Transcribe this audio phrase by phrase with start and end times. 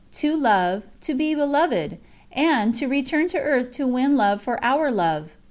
[0.13, 1.99] To love, to be beloved,
[2.31, 5.35] and _to return to earth to win love for our Love!"